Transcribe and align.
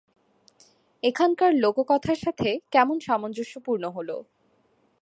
এখানকার 1.03 1.51
লোককথার 1.63 2.17
সাথে 2.17 2.49
কেমন 2.73 2.97
সামঞ্জস্যপূর্ণ 3.07 3.83
হল? 3.89 4.09